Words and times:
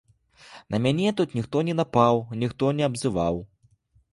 На 0.75 0.79
мяне 0.85 1.11
тут 1.19 1.35
ніхто 1.39 1.63
не 1.67 1.75
напаў, 1.81 2.15
ніхто 2.45 2.73
не 2.79 2.83
абзываў. 2.89 3.35